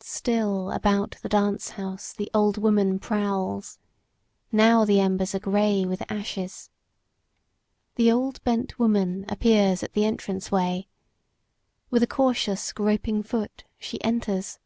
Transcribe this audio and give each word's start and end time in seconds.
Still 0.00 0.70
about 0.70 1.18
the 1.20 1.28
dance 1.28 1.68
house 1.68 2.14
the 2.14 2.30
old 2.32 2.56
woman 2.56 2.98
prowls. 2.98 3.78
Now 4.50 4.86
the 4.86 4.98
embers 4.98 5.34
are 5.34 5.38
gray 5.38 5.84
with 5.84 6.10
ashes. 6.10 6.70
The 7.96 8.10
old 8.10 8.42
bent 8.44 8.78
woman 8.78 9.26
appears 9.28 9.82
at 9.82 9.92
the 9.92 10.06
entrance 10.06 10.50
way. 10.50 10.88
With 11.90 12.02
a 12.02 12.06
cautious, 12.06 12.72
groping 12.72 13.22
foot 13.24 13.64
she 13.78 14.02
enters. 14.02 14.58